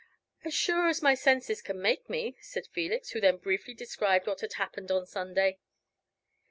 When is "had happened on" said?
4.41-5.05